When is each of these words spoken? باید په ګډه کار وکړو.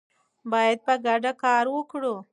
باید 0.51 0.77
په 0.85 0.93
ګډه 1.05 1.31
کار 1.43 1.65
وکړو. 1.75 2.15